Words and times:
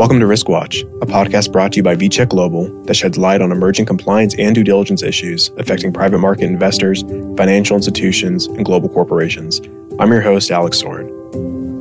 Welcome 0.00 0.20
to 0.20 0.26
Risk 0.26 0.48
Watch, 0.48 0.80
a 1.02 1.06
podcast 1.06 1.52
brought 1.52 1.72
to 1.72 1.76
you 1.76 1.82
by 1.82 1.94
VCheck 1.94 2.30
Global 2.30 2.70
that 2.84 2.94
sheds 2.94 3.18
light 3.18 3.42
on 3.42 3.52
emerging 3.52 3.84
compliance 3.84 4.34
and 4.38 4.54
due 4.54 4.64
diligence 4.64 5.02
issues 5.02 5.50
affecting 5.58 5.92
private 5.92 6.20
market 6.20 6.44
investors, 6.44 7.02
financial 7.36 7.76
institutions, 7.76 8.46
and 8.46 8.64
global 8.64 8.88
corporations. 8.88 9.60
I'm 9.98 10.10
your 10.10 10.22
host, 10.22 10.50
Alex 10.50 10.78
Soren. 10.78 11.10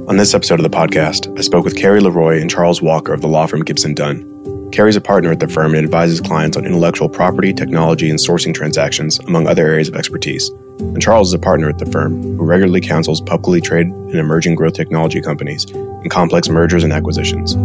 On 0.10 0.18
this 0.18 0.34
episode 0.34 0.60
of 0.60 0.70
the 0.70 0.78
podcast, 0.78 1.34
I 1.40 1.42
spoke 1.44 1.64
with 1.64 1.78
Carrie 1.78 2.02
LeRoy 2.02 2.42
and 2.42 2.50
Charles 2.50 2.82
Walker 2.82 3.14
of 3.14 3.22
the 3.22 3.30
law 3.30 3.46
firm 3.46 3.64
Gibson 3.64 3.94
Dunn. 3.94 4.70
Carrie's 4.74 4.98
a 4.98 5.02
partner 5.02 5.32
at 5.32 5.40
the 5.40 5.48
firm 5.48 5.74
and 5.74 5.86
advises 5.86 6.20
clients 6.20 6.58
on 6.58 6.66
intellectual 6.66 7.08
property, 7.08 7.54
technology, 7.54 8.10
and 8.10 8.20
sourcing 8.20 8.54
transactions, 8.54 9.20
among 9.20 9.48
other 9.48 9.66
areas 9.66 9.88
of 9.88 9.96
expertise. 9.96 10.50
And 10.80 11.02
Charles 11.02 11.30
is 11.30 11.34
a 11.34 11.40
partner 11.40 11.70
at 11.70 11.78
the 11.78 11.86
firm 11.86 12.22
who 12.22 12.44
regularly 12.44 12.82
counsels 12.82 13.22
publicly 13.22 13.62
traded 13.62 13.94
and 13.94 14.16
emerging 14.16 14.56
growth 14.56 14.74
technology 14.74 15.22
companies 15.22 15.64
in 15.72 16.10
complex 16.10 16.50
mergers 16.50 16.84
and 16.84 16.92
acquisitions. 16.92 17.56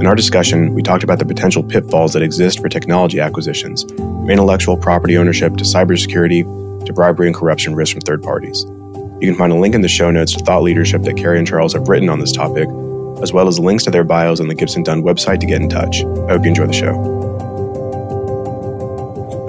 In 0.00 0.06
our 0.06 0.14
discussion, 0.14 0.74
we 0.74 0.82
talked 0.84 1.02
about 1.02 1.18
the 1.18 1.24
potential 1.24 1.60
pitfalls 1.60 2.12
that 2.12 2.22
exist 2.22 2.60
for 2.60 2.68
technology 2.68 3.18
acquisitions, 3.18 3.82
from 3.82 4.30
intellectual 4.30 4.76
property 4.76 5.18
ownership 5.18 5.56
to 5.56 5.64
cybersecurity 5.64 6.44
to 6.86 6.92
bribery 6.92 7.26
and 7.26 7.34
corruption 7.34 7.74
risks 7.74 7.94
from 7.94 8.02
third 8.02 8.22
parties. 8.22 8.62
You 9.20 9.22
can 9.22 9.34
find 9.34 9.52
a 9.52 9.56
link 9.56 9.74
in 9.74 9.80
the 9.80 9.88
show 9.88 10.12
notes 10.12 10.34
to 10.34 10.44
thought 10.44 10.62
leadership 10.62 11.02
that 11.02 11.16
Carrie 11.16 11.38
and 11.38 11.48
Charles 11.48 11.72
have 11.72 11.88
written 11.88 12.08
on 12.08 12.20
this 12.20 12.30
topic, 12.30 12.68
as 13.24 13.32
well 13.32 13.48
as 13.48 13.58
links 13.58 13.82
to 13.84 13.90
their 13.90 14.04
bios 14.04 14.38
on 14.38 14.46
the 14.46 14.54
Gibson 14.54 14.84
Dunn 14.84 15.02
website 15.02 15.40
to 15.40 15.46
get 15.46 15.60
in 15.60 15.68
touch. 15.68 16.04
I 16.04 16.32
hope 16.32 16.44
you 16.44 16.50
enjoy 16.50 16.68
the 16.68 16.72
show. 16.72 16.94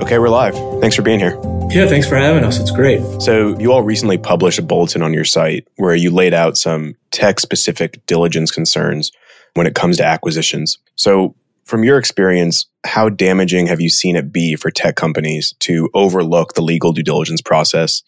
Okay, 0.02 0.18
we're 0.18 0.30
live. 0.30 0.56
Thanks 0.82 0.96
for 0.96 1.04
being 1.04 1.20
here. 1.20 1.40
Yeah, 1.70 1.86
thanks 1.86 2.08
for 2.08 2.16
having 2.16 2.44
us. 2.44 2.60
It's 2.60 2.72
great. 2.72 3.04
So, 3.22 3.56
you 3.60 3.72
all 3.72 3.84
recently 3.84 4.18
published 4.18 4.58
a 4.58 4.64
bulletin 4.64 5.04
on 5.04 5.14
your 5.14 5.26
site 5.26 5.68
where 5.76 5.94
you 5.94 6.10
laid 6.10 6.34
out 6.34 6.58
some 6.58 6.96
tech 7.12 7.40
specific 7.40 8.04
diligence 8.08 8.50
concerns 8.50 9.12
when 9.54 9.68
it 9.68 9.76
comes 9.76 9.98
to 9.98 10.06
acquisitions. 10.06 10.78
So, 10.96 11.36
from 11.66 11.84
your 11.84 12.00
experience, 12.00 12.66
how 12.84 13.10
damaging 13.10 13.68
have 13.68 13.80
you 13.80 13.90
seen 13.90 14.16
it 14.16 14.32
be 14.34 14.56
for 14.56 14.72
tech 14.72 14.96
companies 14.96 15.54
to 15.60 15.90
overlook 15.94 16.54
the 16.54 16.62
legal 16.62 16.94
due 16.94 17.04
diligence 17.04 17.42
process? 17.42 18.02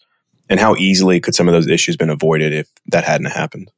And 0.48 0.58
how 0.58 0.74
easily 0.74 1.20
could 1.20 1.34
some 1.34 1.48
of 1.48 1.52
those 1.52 1.68
issues 1.68 1.96
been 1.96 2.10
avoided 2.10 2.52
if 2.52 2.68
that 2.88 3.04
hadn't 3.04 3.30
happened? 3.30 3.70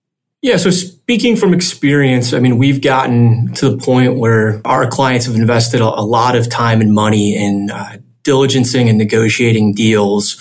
Yeah, 0.44 0.56
so 0.58 0.70
speaking 0.70 1.36
from 1.36 1.54
experience, 1.54 2.34
I 2.34 2.38
mean, 2.38 2.58
we've 2.58 2.82
gotten 2.82 3.54
to 3.54 3.70
the 3.70 3.78
point 3.78 4.16
where 4.16 4.60
our 4.66 4.86
clients 4.86 5.24
have 5.24 5.36
invested 5.36 5.80
a, 5.80 5.86
lot 5.86 6.36
of 6.36 6.50
time 6.50 6.82
and 6.82 6.92
money 6.92 7.34
in 7.34 7.70
uh, 7.70 7.96
diligencing 8.24 8.88
and 8.90 8.98
negotiating 8.98 9.74
deals 9.74 10.34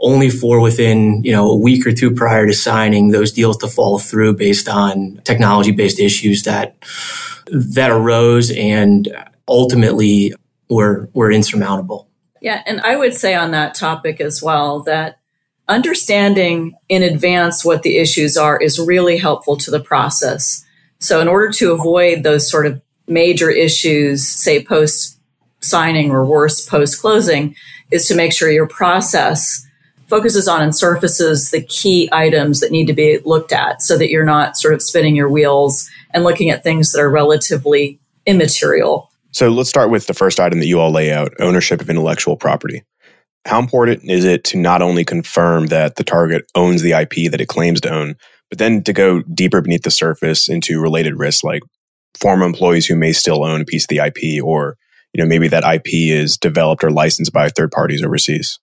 only 0.00 0.30
for 0.30 0.60
within 0.60 1.22
you 1.22 1.32
know 1.32 1.50
a 1.50 1.56
week 1.56 1.86
or 1.86 1.92
two 1.92 2.10
prior 2.10 2.46
to 2.46 2.52
signing 2.52 3.08
those 3.10 3.32
deals 3.32 3.56
to 3.58 3.68
fall 3.68 3.98
through 3.98 4.34
based 4.34 4.68
on 4.68 5.20
technology 5.24 5.72
based 5.72 6.00
issues 6.00 6.42
that 6.42 6.76
that 7.52 7.90
arose 7.90 8.50
and 8.52 9.08
ultimately 9.48 10.32
were 10.68 11.08
were 11.12 11.30
insurmountable. 11.30 12.08
Yeah 12.40 12.62
and 12.66 12.80
i 12.80 12.96
would 12.96 13.14
say 13.14 13.34
on 13.34 13.50
that 13.50 13.74
topic 13.74 14.20
as 14.20 14.42
well 14.42 14.82
that 14.84 15.20
understanding 15.70 16.74
in 16.88 17.02
advance 17.02 17.64
what 17.64 17.82
the 17.82 17.96
issues 17.96 18.36
are 18.36 18.60
is 18.60 18.78
really 18.78 19.16
helpful 19.16 19.56
to 19.56 19.70
the 19.70 19.80
process. 19.80 20.64
So 20.98 21.20
in 21.20 21.28
order 21.28 21.50
to 21.52 21.72
avoid 21.72 22.24
those 22.24 22.50
sort 22.50 22.66
of 22.66 22.82
major 23.06 23.50
issues 23.50 24.26
say 24.26 24.62
post 24.62 25.18
signing 25.60 26.10
or 26.10 26.26
worse 26.26 26.66
post 26.66 27.00
closing 27.00 27.54
is 27.90 28.06
to 28.08 28.16
make 28.16 28.32
sure 28.32 28.50
your 28.50 28.66
process 28.66 29.64
focuses 30.10 30.46
on 30.46 30.62
and 30.62 30.76
surfaces 30.76 31.50
the 31.50 31.62
key 31.62 32.08
items 32.12 32.60
that 32.60 32.70
need 32.70 32.86
to 32.86 32.92
be 32.92 33.18
looked 33.24 33.52
at 33.52 33.80
so 33.80 33.96
that 33.96 34.10
you're 34.10 34.24
not 34.24 34.56
sort 34.56 34.74
of 34.74 34.82
spinning 34.82 35.16
your 35.16 35.30
wheels 35.30 35.88
and 36.12 36.24
looking 36.24 36.50
at 36.50 36.62
things 36.62 36.92
that 36.92 37.00
are 37.00 37.10
relatively 37.10 37.98
immaterial. 38.26 39.10
So 39.32 39.48
let's 39.48 39.70
start 39.70 39.90
with 39.90 40.06
the 40.06 40.14
first 40.14 40.40
item 40.40 40.58
that 40.58 40.66
you 40.66 40.80
all 40.80 40.90
lay 40.90 41.12
out 41.12 41.32
ownership 41.38 41.80
of 41.80 41.88
intellectual 41.88 42.36
property. 42.36 42.82
How 43.46 43.58
important 43.58 44.10
is 44.10 44.24
it 44.24 44.44
to 44.44 44.58
not 44.58 44.82
only 44.82 45.04
confirm 45.04 45.68
that 45.68 45.96
the 45.96 46.04
target 46.04 46.44
owns 46.54 46.82
the 46.82 46.92
IP 46.92 47.30
that 47.30 47.40
it 47.40 47.48
claims 47.48 47.80
to 47.82 47.90
own, 47.90 48.16
but 48.50 48.58
then 48.58 48.82
to 48.82 48.92
go 48.92 49.22
deeper 49.22 49.62
beneath 49.62 49.84
the 49.84 49.90
surface 49.90 50.48
into 50.48 50.80
related 50.80 51.18
risks 51.18 51.44
like 51.44 51.62
former 52.20 52.44
employees 52.44 52.86
who 52.86 52.96
may 52.96 53.12
still 53.12 53.44
own 53.44 53.62
a 53.62 53.64
piece 53.64 53.84
of 53.84 53.88
the 53.88 54.04
IP 54.04 54.44
or 54.44 54.76
you 55.12 55.22
know, 55.22 55.28
maybe 55.28 55.48
that 55.48 55.64
IP 55.64 55.88
is 55.92 56.36
developed 56.36 56.84
or 56.84 56.90
licensed 56.90 57.32
by 57.32 57.48
third 57.48 57.70
parties 57.70 58.02
overseas? 58.02 58.58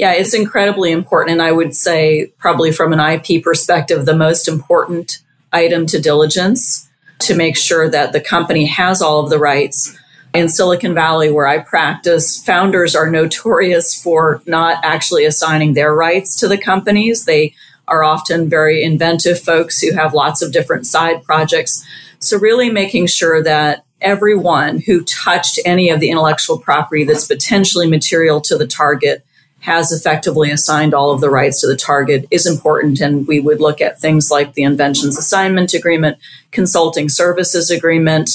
Yeah, 0.00 0.12
it's 0.12 0.32
incredibly 0.32 0.92
important. 0.92 1.32
And 1.32 1.42
I 1.42 1.52
would 1.52 1.76
say, 1.76 2.32
probably 2.38 2.72
from 2.72 2.94
an 2.94 3.00
IP 3.00 3.44
perspective, 3.44 4.06
the 4.06 4.16
most 4.16 4.48
important 4.48 5.18
item 5.52 5.84
to 5.88 6.00
diligence 6.00 6.88
to 7.18 7.36
make 7.36 7.54
sure 7.54 7.86
that 7.90 8.14
the 8.14 8.20
company 8.22 8.64
has 8.64 9.02
all 9.02 9.20
of 9.20 9.28
the 9.28 9.38
rights. 9.38 9.94
In 10.32 10.48
Silicon 10.48 10.94
Valley, 10.94 11.30
where 11.30 11.46
I 11.46 11.58
practice, 11.58 12.42
founders 12.42 12.96
are 12.96 13.10
notorious 13.10 14.00
for 14.00 14.42
not 14.46 14.82
actually 14.82 15.26
assigning 15.26 15.74
their 15.74 15.94
rights 15.94 16.34
to 16.36 16.48
the 16.48 16.56
companies. 16.56 17.26
They 17.26 17.52
are 17.86 18.02
often 18.02 18.48
very 18.48 18.82
inventive 18.82 19.38
folks 19.38 19.82
who 19.82 19.92
have 19.92 20.14
lots 20.14 20.40
of 20.40 20.50
different 20.50 20.86
side 20.86 21.22
projects. 21.24 21.84
So, 22.20 22.38
really 22.38 22.70
making 22.70 23.08
sure 23.08 23.42
that 23.42 23.84
everyone 24.00 24.80
who 24.80 25.04
touched 25.04 25.60
any 25.66 25.90
of 25.90 26.00
the 26.00 26.08
intellectual 26.08 26.58
property 26.58 27.04
that's 27.04 27.26
potentially 27.26 27.86
material 27.86 28.40
to 28.40 28.56
the 28.56 28.66
target 28.66 29.26
has 29.60 29.92
effectively 29.92 30.50
assigned 30.50 30.94
all 30.94 31.10
of 31.10 31.20
the 31.20 31.30
rights 31.30 31.60
to 31.60 31.66
the 31.66 31.76
target 31.76 32.26
is 32.30 32.46
important. 32.46 33.00
And 33.00 33.26
we 33.26 33.40
would 33.40 33.60
look 33.60 33.80
at 33.80 34.00
things 34.00 34.30
like 34.30 34.54
the 34.54 34.62
inventions 34.62 35.18
assignment 35.18 35.74
agreement, 35.74 36.18
consulting 36.50 37.08
services 37.08 37.70
agreement, 37.70 38.30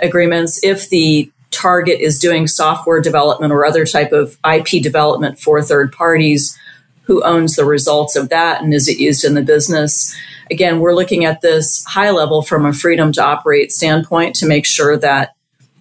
agreements. 0.00 0.62
If 0.64 0.88
the 0.88 1.30
target 1.50 2.00
is 2.00 2.18
doing 2.18 2.46
software 2.46 3.00
development 3.00 3.52
or 3.52 3.66
other 3.66 3.84
type 3.84 4.12
of 4.12 4.38
IP 4.50 4.82
development 4.82 5.38
for 5.38 5.60
third 5.60 5.92
parties, 5.92 6.58
who 7.02 7.22
owns 7.24 7.56
the 7.56 7.64
results 7.64 8.16
of 8.16 8.28
that 8.30 8.62
and 8.62 8.72
is 8.72 8.88
it 8.88 8.98
used 8.98 9.24
in 9.24 9.34
the 9.34 9.42
business? 9.42 10.16
again, 10.52 10.80
we're 10.80 10.94
looking 10.94 11.24
at 11.24 11.40
this 11.40 11.84
high 11.86 12.10
level 12.10 12.42
from 12.42 12.66
a 12.66 12.72
freedom 12.72 13.10
to 13.12 13.24
operate 13.24 13.72
standpoint 13.72 14.36
to 14.36 14.46
make 14.46 14.66
sure 14.66 14.96
that 14.98 15.34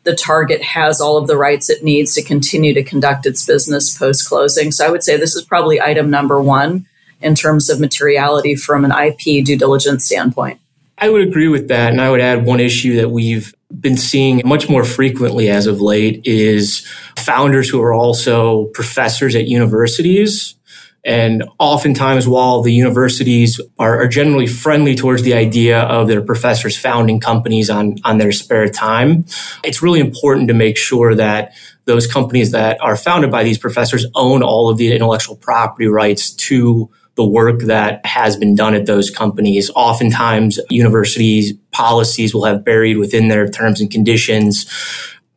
the 0.03 0.15
target 0.15 0.61
has 0.63 0.99
all 0.99 1.17
of 1.17 1.27
the 1.27 1.37
rights 1.37 1.69
it 1.69 1.83
needs 1.83 2.13
to 2.15 2.23
continue 2.23 2.73
to 2.73 2.83
conduct 2.83 3.25
its 3.25 3.45
business 3.45 3.95
post 3.97 4.27
closing. 4.27 4.71
So 4.71 4.85
I 4.85 4.89
would 4.89 5.03
say 5.03 5.17
this 5.17 5.35
is 5.35 5.43
probably 5.43 5.79
item 5.79 6.09
number 6.09 6.41
one 6.41 6.87
in 7.21 7.35
terms 7.35 7.69
of 7.69 7.79
materiality 7.79 8.55
from 8.55 8.83
an 8.83 8.91
IP 8.91 9.45
due 9.45 9.57
diligence 9.57 10.05
standpoint. 10.05 10.59
I 10.97 11.09
would 11.09 11.21
agree 11.21 11.47
with 11.47 11.67
that. 11.67 11.91
And 11.91 12.01
I 12.01 12.09
would 12.09 12.21
add 12.21 12.45
one 12.45 12.59
issue 12.59 12.95
that 12.97 13.09
we've 13.09 13.53
been 13.79 13.97
seeing 13.97 14.41
much 14.45 14.69
more 14.69 14.83
frequently 14.83 15.49
as 15.49 15.65
of 15.65 15.81
late 15.81 16.21
is 16.25 16.85
founders 17.17 17.69
who 17.69 17.81
are 17.81 17.93
also 17.93 18.65
professors 18.73 19.35
at 19.35 19.47
universities 19.47 20.55
and 21.03 21.43
oftentimes, 21.57 22.27
while 22.27 22.61
the 22.61 22.71
universities 22.71 23.59
are, 23.79 24.03
are, 24.03 24.07
generally 24.07 24.45
friendly 24.45 24.93
towards 24.93 25.23
the 25.23 25.33
idea 25.33 25.79
of 25.81 26.07
their 26.07 26.21
professors 26.21 26.77
founding 26.77 27.19
companies 27.19 27.71
on, 27.71 27.95
on 28.05 28.19
their 28.19 28.31
spare 28.31 28.67
time, 28.67 29.25
it's 29.63 29.81
really 29.81 29.99
important 29.99 30.47
to 30.49 30.53
make 30.53 30.77
sure 30.77 31.15
that 31.15 31.53
those 31.85 32.05
companies 32.05 32.51
that 32.51 32.79
are 32.81 32.95
founded 32.95 33.31
by 33.31 33.43
these 33.43 33.57
professors 33.57 34.05
own 34.13 34.43
all 34.43 34.69
of 34.69 34.77
the 34.77 34.93
intellectual 34.93 35.35
property 35.35 35.87
rights 35.87 36.29
to 36.29 36.87
the 37.15 37.25
work 37.25 37.61
that 37.61 38.05
has 38.05 38.37
been 38.37 38.55
done 38.55 38.75
at 38.75 38.85
those 38.85 39.09
companies. 39.09 39.71
Oftentimes, 39.75 40.59
universities' 40.69 41.53
policies 41.71 42.33
will 42.33 42.45
have 42.45 42.63
buried 42.63 42.97
within 42.97 43.27
their 43.27 43.47
terms 43.47 43.81
and 43.81 43.89
conditions 43.89 44.65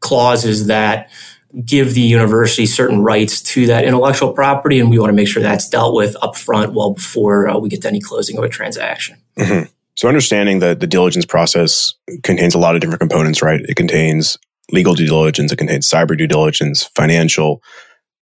clauses 0.00 0.66
that 0.66 1.08
give 1.62 1.94
the 1.94 2.00
university 2.00 2.66
certain 2.66 3.02
rights 3.02 3.40
to 3.40 3.66
that 3.66 3.84
intellectual 3.84 4.32
property, 4.32 4.80
and 4.80 4.90
we 4.90 4.98
want 4.98 5.10
to 5.10 5.14
make 5.14 5.28
sure 5.28 5.42
that's 5.42 5.68
dealt 5.68 5.94
with 5.94 6.16
upfront 6.22 6.72
well 6.72 6.94
before 6.94 7.48
uh, 7.48 7.58
we 7.58 7.68
get 7.68 7.82
to 7.82 7.88
any 7.88 8.00
closing 8.00 8.36
of 8.36 8.44
a 8.44 8.48
transaction. 8.48 9.16
Mm-hmm. 9.38 9.70
So, 9.96 10.08
understanding 10.08 10.58
that 10.58 10.80
the 10.80 10.86
diligence 10.86 11.24
process 11.24 11.92
contains 12.22 12.54
a 12.54 12.58
lot 12.58 12.74
of 12.74 12.80
different 12.80 13.00
components, 13.00 13.42
right? 13.42 13.60
It 13.60 13.76
contains 13.76 14.36
legal 14.72 14.94
due 14.94 15.06
diligence, 15.06 15.52
it 15.52 15.56
contains 15.56 15.88
cyber 15.88 16.18
due 16.18 16.26
diligence, 16.26 16.84
financial, 16.96 17.62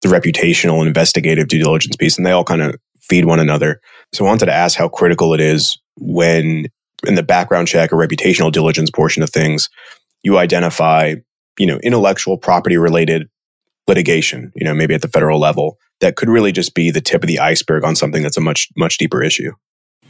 the 0.01 0.09
reputational 0.09 0.79
and 0.79 0.87
investigative 0.87 1.47
due 1.47 1.59
diligence 1.59 1.95
piece, 1.97 2.17
and 2.17 2.25
they 2.25 2.31
all 2.31 2.45
kind 2.45 2.61
of 2.61 2.75
feed 3.01 3.25
one 3.25 3.39
another. 3.39 3.81
So, 4.13 4.23
I 4.23 4.29
wanted 4.29 4.45
to 4.45 4.53
ask 4.53 4.77
how 4.77 4.87
critical 4.87 5.33
it 5.33 5.41
is 5.41 5.77
when 5.97 6.67
in 7.05 7.15
the 7.15 7.23
background 7.23 7.67
check 7.67 7.91
or 7.91 7.97
reputational 7.97 8.51
diligence 8.51 8.89
portion 8.89 9.21
of 9.21 9.29
things, 9.29 9.69
you 10.23 10.37
identify 10.37 11.15
you 11.57 11.65
know, 11.65 11.77
intellectual 11.79 12.37
property 12.37 12.77
related 12.77 13.29
litigation, 13.87 14.51
you 14.55 14.65
know, 14.65 14.73
maybe 14.73 14.93
at 14.93 15.01
the 15.01 15.07
federal 15.07 15.39
level 15.39 15.77
that 15.99 16.15
could 16.15 16.29
really 16.29 16.51
just 16.51 16.75
be 16.75 16.91
the 16.91 17.01
tip 17.01 17.23
of 17.23 17.27
the 17.27 17.39
iceberg 17.39 17.83
on 17.83 17.95
something 17.95 18.21
that's 18.21 18.37
a 18.37 18.41
much, 18.41 18.69
much 18.75 18.97
deeper 18.97 19.23
issue. 19.23 19.51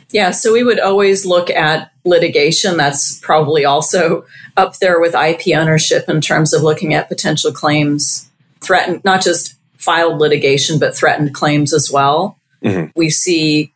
Yeah, 0.09 0.31
so 0.31 0.53
we 0.53 0.63
would 0.63 0.79
always 0.79 1.25
look 1.25 1.49
at 1.49 1.91
litigation. 2.05 2.77
That's 2.77 3.19
probably 3.19 3.65
also 3.65 4.25
up 4.55 4.77
there 4.79 4.99
with 4.99 5.13
IP 5.13 5.55
ownership 5.55 6.07
in 6.07 6.21
terms 6.21 6.53
of 6.53 6.63
looking 6.63 6.93
at 6.93 7.09
potential 7.09 7.51
claims, 7.51 8.29
threatened, 8.61 9.03
not 9.03 9.21
just 9.21 9.55
filed 9.77 10.19
litigation, 10.19 10.79
but 10.79 10.95
threatened 10.95 11.33
claims 11.33 11.73
as 11.73 11.91
well. 11.91 12.37
Mm-hmm. 12.63 12.91
We 12.95 13.09
see 13.09 13.73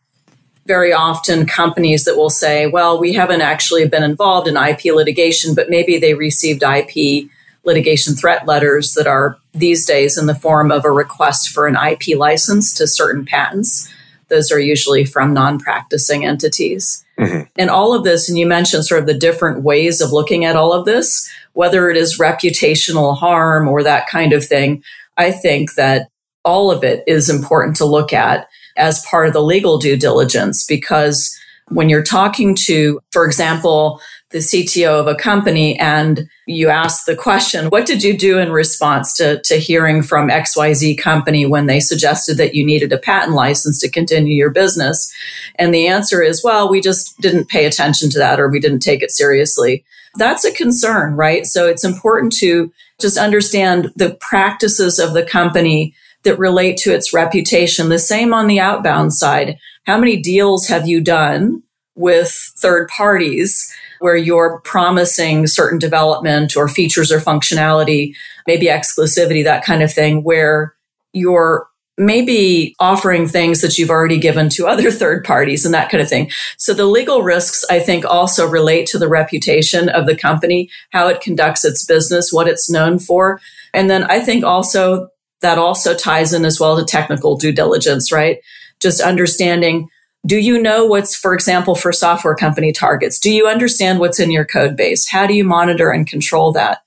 very 0.66 0.94
often 0.94 1.46
companies 1.46 2.06
that 2.06 2.16
will 2.16 2.30
say, 2.30 2.68
well, 2.68 3.00
we 3.00 3.14
haven't 3.14 3.42
actually 3.42 3.88
been 3.88 4.04
involved 4.04 4.48
in 4.48 4.56
IP 4.56 4.86
litigation, 4.86 5.54
but 5.54 5.70
maybe 5.70 6.00
they 6.00 6.14
received 6.14 6.64
IP 6.64 7.30
litigation 7.64 8.16
threat 8.16 8.48
letters 8.48 8.94
that 8.94 9.08
are 9.08 9.38
these 9.54 9.86
days 9.86 10.18
in 10.18 10.26
the 10.26 10.36
form 10.36 10.72
of 10.72 10.86
a 10.86 10.92
request 10.92 11.50
for 11.50 11.68
an 11.68 11.76
IP 11.76 12.18
license 12.18 12.74
to 12.76 12.88
certain 12.88 13.26
patents. 13.26 13.92
Those 14.30 14.52
are 14.52 14.60
usually 14.60 15.06
from 15.06 15.34
non 15.34 15.60
practicing 15.60 16.26
entities. 16.26 17.06
Mm-hmm. 17.20 17.44
And 17.58 17.70
all 17.70 17.94
of 17.94 18.04
this, 18.04 18.30
and 18.30 18.38
you 18.38 18.48
mentioned 18.48 18.86
sort 18.86 19.02
of 19.02 19.08
the 19.08 19.14
different 19.14 19.64
ways 19.64 20.02
of 20.02 20.12
looking 20.12 20.46
at 20.46 20.56
all 20.56 20.74
of 20.74 20.86
this, 20.86 21.30
whether 21.54 21.90
it 21.90 21.98
is 21.98 22.18
reputational 22.18 23.18
harm 23.18 23.68
or 23.68 23.84
that 23.84 24.08
kind 24.08 24.34
of 24.34 24.46
thing, 24.46 24.84
I 25.18 25.32
think 25.32 25.76
that 25.76 26.08
all 26.44 26.72
of 26.72 26.84
it 26.84 27.04
is 27.06 27.30
important 27.30 27.76
to 27.78 27.86
look 27.86 28.14
at 28.14 28.48
as 28.78 29.06
part 29.06 29.28
of 29.28 29.34
the 29.34 29.44
legal 29.44 29.78
due 29.78 29.98
diligence 29.98 30.66
because 30.66 31.38
when 31.68 31.90
you're 31.90 32.04
talking 32.04 32.56
to, 32.66 33.00
for 33.12 33.26
example, 33.26 34.02
the 34.32 34.40
CTO 34.40 35.00
of 35.00 35.08
a 35.08 35.16
company 35.16 35.78
and 35.78 36.30
you 36.46 36.70
ask 36.70 37.06
the 37.06 37.16
question, 37.16 37.68
what 37.68 37.86
did 37.86 38.04
you 38.04 38.18
do 38.18 38.40
in 38.40 38.52
response 38.52 39.14
to, 39.14 39.42
to 39.44 39.56
hearing 39.56 40.02
from 40.02 40.30
XYZ 40.30 40.98
company 40.98 41.46
when 41.46 41.66
they 41.66 41.80
suggested 41.80 42.38
that 42.38 42.56
you 42.56 42.66
needed 42.66 42.92
a 42.94 42.98
patent 42.98 43.34
license 43.34 43.80
to 43.80 43.90
continue 43.90 44.34
your 44.34 44.50
business? 44.50 45.14
And 45.56 45.74
the 45.74 45.88
answer 45.88 46.22
is, 46.22 46.44
well, 46.44 46.70
we 46.70 46.82
just 46.82 47.20
didn't 47.20 47.50
pay 47.50 47.66
attention 47.66 48.10
to 48.12 48.20
that 48.20 48.40
or 48.40 48.50
we 48.50 48.60
didn't 48.60 48.80
take 48.80 49.04
it 49.04 49.12
seriously. 49.12 49.84
That's 50.16 50.46
a 50.46 50.54
concern, 50.54 51.16
right? 51.16 51.46
So 51.46 51.68
it's 51.68 51.84
important 51.84 52.34
to 52.38 52.72
just 53.00 53.18
understand 53.18 53.92
the 53.96 54.18
practices 54.20 55.00
of 55.00 55.14
the 55.14 55.24
company 55.24 55.94
that 56.24 56.38
relate 56.38 56.78
to 56.78 56.94
its 56.94 57.14
reputation. 57.14 57.90
The 57.90 58.00
same 58.00 58.34
on 58.34 58.48
the 58.48 58.60
outbound 58.60 59.14
side. 59.14 59.58
How 59.86 59.98
many 59.98 60.22
deals 60.22 60.68
have 60.68 60.88
you 60.88 61.02
done 61.02 61.64
with 61.96 62.32
third 62.58 62.88
parties 62.90 63.74
where 64.00 64.16
you're 64.16 64.60
promising 64.62 65.46
certain 65.46 65.78
development 65.78 66.56
or 66.56 66.68
features 66.68 67.12
or 67.12 67.20
functionality, 67.20 68.16
maybe 68.48 68.66
exclusivity, 68.66 69.44
that 69.44 69.64
kind 69.64 69.84
of 69.84 69.94
thing, 69.94 70.24
where 70.24 70.74
you're 71.14 71.68
maybe 71.98 72.76
offering 72.80 73.28
things 73.28 73.62
that 73.62 73.78
you've 73.78 73.90
already 73.90 74.18
given 74.18 74.50
to 74.50 74.68
other 74.68 74.90
third 74.92 75.24
parties 75.24 75.66
and 75.66 75.74
that 75.74 75.90
kind 75.90 76.02
of 76.02 76.10
thing. 76.10 76.32
So 76.58 76.74
the 76.74 76.86
legal 76.86 77.22
risks, 77.22 77.64
I 77.70 77.80
think, 77.80 78.06
also 78.06 78.48
relate 78.48 78.88
to 78.88 78.98
the 78.98 79.10
reputation 79.10 79.90
of 79.90 80.06
the 80.06 80.16
company, 80.16 80.70
how 80.92 81.08
it 81.08 81.22
conducts 81.22 81.64
its 81.64 81.86
business, 81.86 82.34
what 82.34 82.48
it's 82.48 82.70
known 82.70 82.98
for. 83.00 83.40
And 83.74 83.90
then 83.90 84.04
I 84.06 84.20
think 84.20 84.44
also 84.44 85.10
that 85.42 85.58
also 85.58 85.96
ties 85.96 86.34
in 86.34 86.46
as 86.46 86.60
well 86.60 86.78
to 86.78 86.86
technical 86.86 87.36
due 87.36 87.52
diligence, 87.52 88.12
right? 88.12 88.40
Just 88.80 89.02
understanding 89.02 89.90
do 90.26 90.38
you 90.38 90.62
know 90.62 90.86
what's, 90.86 91.16
for 91.16 91.34
example, 91.34 91.76
for 91.76 91.92
software 91.92 92.36
company 92.36 92.72
targets? 92.72 93.20
Do 93.20 93.34
you 93.34 93.48
understand 93.48 94.00
what's 94.00 94.20
in 94.20 94.32
your 94.32 94.46
code 94.46 94.76
base? 94.76 95.10
How 95.10 95.26
do 95.26 95.34
you 95.34 95.44
monitor 95.44 95.90
and 95.90 96.08
control 96.08 96.52
that? 96.54 96.84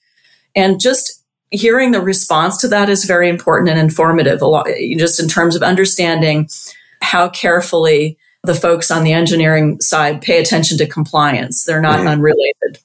And 0.55 0.81
just 0.81 1.25
hearing 1.51 1.91
the 1.91 2.01
response 2.01 2.57
to 2.59 2.69
that 2.69 2.89
is 2.89 3.05
very 3.05 3.29
important 3.29 3.71
and 3.71 3.79
informative, 3.79 4.41
just 4.97 5.21
in 5.21 5.29
terms 5.29 5.57
of 5.57 5.63
understanding 5.63 6.49
how 7.01 7.29
carefully 7.29 8.17
the 8.45 8.55
folks 8.55 8.91
on 8.91 9.05
the 9.05 9.13
engineering 9.13 9.81
side 9.81 10.23
pay 10.23 10.41
attention 10.41 10.79
to 10.79 10.87
compliance. 10.87 11.65
They're 11.65 11.81
not 11.81 12.01
mm-hmm. 12.01 12.09
unrelated. 12.09 12.79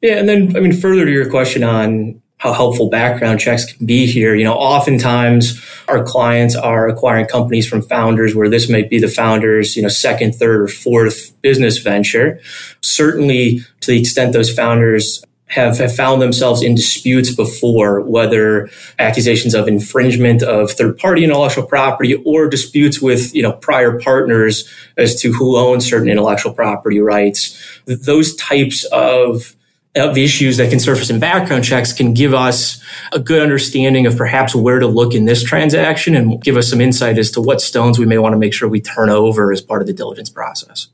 Yeah, 0.00 0.14
and 0.14 0.28
then 0.28 0.56
I 0.56 0.60
mean, 0.60 0.72
further 0.72 1.04
to 1.04 1.10
your 1.10 1.28
question 1.28 1.62
on 1.62 2.22
how 2.40 2.54
helpful 2.54 2.88
background 2.88 3.38
checks 3.38 3.70
can 3.70 3.84
be 3.84 4.06
here. 4.06 4.34
You 4.34 4.44
know, 4.44 4.54
oftentimes 4.54 5.62
our 5.88 6.02
clients 6.02 6.56
are 6.56 6.88
acquiring 6.88 7.26
companies 7.26 7.68
from 7.68 7.82
founders 7.82 8.34
where 8.34 8.48
this 8.48 8.70
might 8.70 8.88
be 8.88 8.98
the 8.98 9.08
founder's, 9.08 9.76
you 9.76 9.82
know, 9.82 9.88
second, 9.88 10.34
third, 10.34 10.62
or 10.62 10.68
fourth 10.68 11.38
business 11.42 11.76
venture. 11.78 12.40
Certainly 12.80 13.60
to 13.80 13.90
the 13.90 14.00
extent 14.00 14.32
those 14.32 14.50
founders 14.50 15.22
have, 15.48 15.76
have 15.78 15.94
found 15.94 16.22
themselves 16.22 16.62
in 16.62 16.74
disputes 16.74 17.34
before, 17.34 18.00
whether 18.00 18.70
accusations 18.98 19.52
of 19.52 19.68
infringement 19.68 20.42
of 20.42 20.70
third 20.70 20.96
party 20.96 21.24
intellectual 21.24 21.66
property 21.66 22.14
or 22.24 22.48
disputes 22.48 23.02
with, 23.02 23.34
you 23.34 23.42
know, 23.42 23.52
prior 23.52 24.00
partners 24.00 24.66
as 24.96 25.20
to 25.20 25.30
who 25.30 25.58
owns 25.58 25.86
certain 25.86 26.08
intellectual 26.08 26.54
property 26.54 27.00
rights. 27.00 27.54
Those 27.84 28.34
types 28.36 28.84
of 28.84 29.54
of 29.96 30.16
issues 30.16 30.56
that 30.58 30.70
can 30.70 30.78
surface 30.78 31.10
in 31.10 31.18
background 31.18 31.64
checks 31.64 31.92
can 31.92 32.14
give 32.14 32.32
us 32.32 32.82
a 33.12 33.18
good 33.18 33.42
understanding 33.42 34.06
of 34.06 34.16
perhaps 34.16 34.54
where 34.54 34.78
to 34.78 34.86
look 34.86 35.14
in 35.14 35.24
this 35.24 35.42
transaction 35.42 36.14
and 36.14 36.42
give 36.42 36.56
us 36.56 36.70
some 36.70 36.80
insight 36.80 37.18
as 37.18 37.30
to 37.32 37.40
what 37.40 37.60
stones 37.60 37.98
we 37.98 38.06
may 38.06 38.18
want 38.18 38.32
to 38.32 38.38
make 38.38 38.54
sure 38.54 38.68
we 38.68 38.80
turn 38.80 39.10
over 39.10 39.52
as 39.52 39.60
part 39.60 39.80
of 39.80 39.88
the 39.88 39.92
diligence 39.92 40.30
process. 40.30 40.88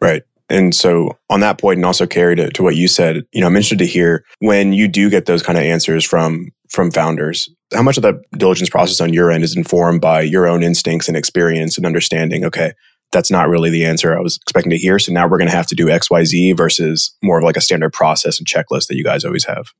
Right. 0.00 0.22
And 0.48 0.74
so 0.74 1.18
on 1.28 1.40
that 1.40 1.58
point, 1.58 1.76
and 1.76 1.84
also 1.84 2.06
Carrie 2.06 2.36
to, 2.36 2.50
to 2.52 2.62
what 2.62 2.76
you 2.76 2.88
said, 2.88 3.26
you 3.32 3.42
know, 3.42 3.46
I'm 3.46 3.54
interested 3.54 3.78
to 3.80 3.86
hear 3.86 4.24
when 4.38 4.72
you 4.72 4.88
do 4.88 5.10
get 5.10 5.26
those 5.26 5.42
kind 5.42 5.58
of 5.58 5.64
answers 5.64 6.04
from 6.04 6.50
from 6.70 6.90
founders, 6.90 7.48
how 7.72 7.82
much 7.82 7.96
of 7.96 8.02
that 8.02 8.16
diligence 8.36 8.68
process 8.68 9.00
on 9.00 9.12
your 9.12 9.30
end 9.30 9.42
is 9.42 9.56
informed 9.56 10.00
by 10.00 10.20
your 10.20 10.46
own 10.46 10.62
instincts 10.62 11.08
and 11.08 11.16
experience 11.16 11.76
and 11.76 11.86
understanding, 11.86 12.44
okay, 12.44 12.72
that's 13.12 13.30
not 13.30 13.48
really 13.48 13.70
the 13.70 13.84
answer 13.84 14.16
I 14.16 14.20
was 14.20 14.36
expecting 14.36 14.70
to 14.70 14.78
hear. 14.78 14.98
So 14.98 15.12
now 15.12 15.26
we're 15.26 15.38
going 15.38 15.50
to 15.50 15.56
have 15.56 15.66
to 15.68 15.74
do 15.74 15.86
XYZ 15.86 16.56
versus 16.56 17.14
more 17.22 17.38
of 17.38 17.44
like 17.44 17.56
a 17.56 17.60
standard 17.60 17.92
process 17.92 18.38
and 18.38 18.46
checklist 18.46 18.88
that 18.88 18.96
you 18.96 19.04
guys 19.04 19.24
always 19.24 19.44
have. 19.44 19.72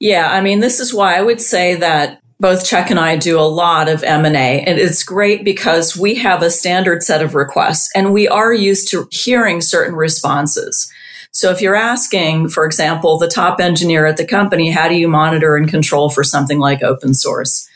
Yeah, 0.00 0.30
I 0.30 0.40
mean, 0.40 0.60
this 0.60 0.80
is 0.80 0.92
why 0.92 1.16
I 1.16 1.22
would 1.22 1.40
say 1.40 1.76
that 1.76 2.20
both 2.40 2.66
Chuck 2.66 2.90
and 2.90 2.98
I 2.98 3.16
do 3.16 3.38
a 3.38 3.42
lot 3.42 3.88
of 3.88 4.02
M&A 4.02 4.60
and 4.60 4.78
it's 4.78 5.02
great 5.02 5.44
because 5.44 5.96
we 5.96 6.16
have 6.16 6.42
a 6.42 6.50
standard 6.50 7.02
set 7.02 7.22
of 7.22 7.34
requests 7.34 7.90
and 7.94 8.12
we 8.12 8.28
are 8.28 8.52
used 8.52 8.90
to 8.90 9.08
hearing 9.10 9.60
certain 9.60 9.94
responses. 9.94 10.90
So 11.30 11.50
if 11.50 11.60
you're 11.60 11.76
asking, 11.76 12.50
for 12.50 12.64
example, 12.64 13.18
the 13.18 13.28
top 13.28 13.60
engineer 13.60 14.06
at 14.06 14.16
the 14.16 14.26
company, 14.26 14.70
how 14.70 14.88
do 14.88 14.94
you 14.94 15.08
monitor 15.08 15.56
and 15.56 15.68
control 15.68 16.10
for 16.10 16.22
something 16.22 16.58
like 16.58 16.82
open 16.82 17.14
source? 17.14 17.68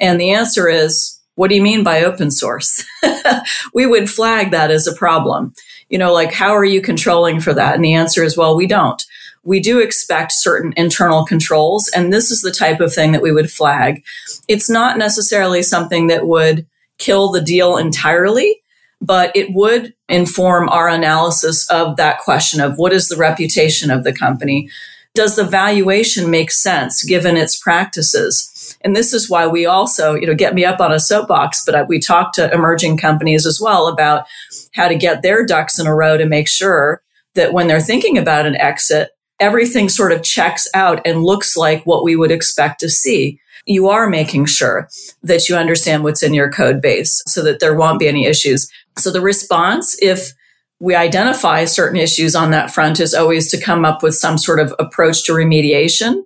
And 0.00 0.20
the 0.20 0.30
answer 0.30 0.68
is 0.68 1.15
what 1.36 1.48
do 1.48 1.54
you 1.54 1.62
mean 1.62 1.84
by 1.84 2.02
open 2.02 2.30
source? 2.30 2.84
we 3.74 3.86
would 3.86 4.10
flag 4.10 4.50
that 4.50 4.70
as 4.70 4.86
a 4.86 4.94
problem. 4.94 5.54
You 5.88 5.98
know, 5.98 6.12
like, 6.12 6.32
how 6.32 6.54
are 6.56 6.64
you 6.64 6.82
controlling 6.82 7.40
for 7.40 7.54
that? 7.54 7.76
And 7.76 7.84
the 7.84 7.94
answer 7.94 8.24
is, 8.24 8.36
well, 8.36 8.56
we 8.56 8.66
don't. 8.66 9.02
We 9.44 9.60
do 9.60 9.78
expect 9.78 10.32
certain 10.32 10.74
internal 10.76 11.24
controls, 11.24 11.88
and 11.94 12.12
this 12.12 12.32
is 12.32 12.40
the 12.40 12.50
type 12.50 12.80
of 12.80 12.92
thing 12.92 13.12
that 13.12 13.22
we 13.22 13.30
would 13.30 13.50
flag. 13.50 14.02
It's 14.48 14.68
not 14.68 14.98
necessarily 14.98 15.62
something 15.62 16.08
that 16.08 16.26
would 16.26 16.66
kill 16.98 17.30
the 17.30 17.40
deal 17.40 17.76
entirely, 17.76 18.60
but 19.00 19.30
it 19.36 19.52
would 19.52 19.94
inform 20.08 20.68
our 20.70 20.88
analysis 20.88 21.70
of 21.70 21.96
that 21.96 22.18
question 22.20 22.60
of 22.60 22.78
what 22.78 22.92
is 22.92 23.08
the 23.08 23.16
reputation 23.16 23.90
of 23.90 24.02
the 24.02 24.12
company? 24.12 24.68
Does 25.14 25.36
the 25.36 25.44
valuation 25.44 26.30
make 26.30 26.50
sense 26.50 27.04
given 27.04 27.36
its 27.36 27.56
practices? 27.56 28.50
And 28.86 28.94
this 28.94 29.12
is 29.12 29.28
why 29.28 29.48
we 29.48 29.66
also, 29.66 30.14
you 30.14 30.28
know, 30.28 30.34
get 30.36 30.54
me 30.54 30.64
up 30.64 30.78
on 30.78 30.92
a 30.92 31.00
soapbox, 31.00 31.64
but 31.64 31.88
we 31.88 31.98
talk 31.98 32.32
to 32.34 32.54
emerging 32.54 32.98
companies 32.98 33.44
as 33.44 33.60
well 33.60 33.88
about 33.88 34.26
how 34.74 34.86
to 34.86 34.94
get 34.94 35.22
their 35.22 35.44
ducks 35.44 35.80
in 35.80 35.88
a 35.88 35.94
row 35.94 36.16
to 36.16 36.24
make 36.24 36.46
sure 36.46 37.02
that 37.34 37.52
when 37.52 37.66
they're 37.66 37.80
thinking 37.80 38.16
about 38.16 38.46
an 38.46 38.54
exit, 38.54 39.10
everything 39.40 39.88
sort 39.88 40.12
of 40.12 40.22
checks 40.22 40.68
out 40.72 41.04
and 41.04 41.24
looks 41.24 41.56
like 41.56 41.82
what 41.82 42.04
we 42.04 42.14
would 42.14 42.30
expect 42.30 42.78
to 42.78 42.88
see. 42.88 43.40
You 43.66 43.88
are 43.88 44.08
making 44.08 44.44
sure 44.44 44.88
that 45.20 45.48
you 45.48 45.56
understand 45.56 46.04
what's 46.04 46.22
in 46.22 46.32
your 46.32 46.52
code 46.52 46.80
base 46.80 47.24
so 47.26 47.42
that 47.42 47.58
there 47.58 47.74
won't 47.74 47.98
be 47.98 48.06
any 48.06 48.26
issues. 48.26 48.70
So 48.96 49.10
the 49.10 49.20
response, 49.20 50.00
if 50.00 50.32
we 50.78 50.94
identify 50.94 51.64
certain 51.64 51.98
issues 51.98 52.36
on 52.36 52.52
that 52.52 52.70
front 52.70 53.00
is 53.00 53.14
always 53.14 53.50
to 53.50 53.60
come 53.60 53.84
up 53.84 54.04
with 54.04 54.14
some 54.14 54.38
sort 54.38 54.60
of 54.60 54.72
approach 54.78 55.24
to 55.24 55.32
remediation 55.32 56.22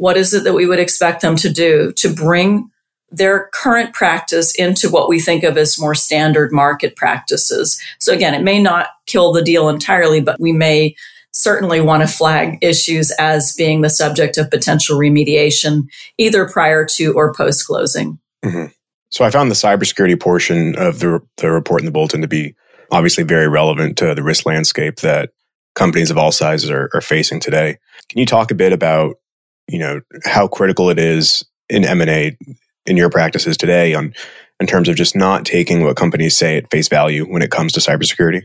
what 0.00 0.16
is 0.16 0.32
it 0.32 0.44
that 0.44 0.54
we 0.54 0.66
would 0.66 0.78
expect 0.78 1.20
them 1.20 1.36
to 1.36 1.52
do 1.52 1.92
to 1.92 2.12
bring 2.12 2.70
their 3.10 3.50
current 3.52 3.92
practice 3.92 4.54
into 4.54 4.88
what 4.88 5.08
we 5.08 5.20
think 5.20 5.42
of 5.42 5.58
as 5.58 5.78
more 5.78 5.94
standard 5.94 6.52
market 6.52 6.96
practices? 6.96 7.80
So 7.98 8.12
again, 8.12 8.34
it 8.34 8.42
may 8.42 8.62
not 8.62 8.88
kill 9.06 9.32
the 9.32 9.42
deal 9.42 9.68
entirely, 9.68 10.20
but 10.20 10.40
we 10.40 10.52
may 10.52 10.94
certainly 11.32 11.80
want 11.80 12.02
to 12.02 12.08
flag 12.08 12.58
issues 12.62 13.12
as 13.18 13.54
being 13.56 13.82
the 13.82 13.90
subject 13.90 14.38
of 14.38 14.50
potential 14.50 14.98
remediation, 14.98 15.84
either 16.18 16.48
prior 16.48 16.84
to 16.84 17.12
or 17.12 17.34
post 17.34 17.66
closing. 17.66 18.18
Mm-hmm. 18.44 18.66
So 19.10 19.24
I 19.24 19.30
found 19.30 19.50
the 19.50 19.54
cybersecurity 19.54 20.18
portion 20.18 20.76
of 20.76 21.00
the, 21.00 21.20
the 21.36 21.50
report 21.50 21.80
in 21.80 21.84
the 21.84 21.92
bulletin 21.92 22.22
to 22.22 22.28
be 22.28 22.54
obviously 22.90 23.24
very 23.24 23.48
relevant 23.48 23.98
to 23.98 24.14
the 24.14 24.22
risk 24.22 24.46
landscape 24.46 24.96
that 24.96 25.30
companies 25.74 26.10
of 26.10 26.18
all 26.18 26.32
sizes 26.32 26.70
are, 26.70 26.90
are 26.94 27.00
facing 27.00 27.40
today. 27.40 27.76
Can 28.08 28.18
you 28.18 28.26
talk 28.26 28.50
a 28.50 28.54
bit 28.54 28.72
about 28.72 29.16
you 29.70 29.78
know 29.78 30.00
how 30.24 30.48
critical 30.48 30.90
it 30.90 30.98
is 30.98 31.44
in 31.68 31.84
M&A 31.84 32.36
in 32.86 32.96
your 32.96 33.10
practices 33.10 33.56
today 33.56 33.94
on 33.94 34.14
in 34.58 34.66
terms 34.66 34.88
of 34.88 34.96
just 34.96 35.16
not 35.16 35.44
taking 35.44 35.84
what 35.84 35.96
companies 35.96 36.36
say 36.36 36.56
at 36.58 36.70
face 36.70 36.88
value 36.88 37.24
when 37.24 37.42
it 37.42 37.50
comes 37.50 37.72
to 37.72 37.80
cybersecurity? 37.80 38.42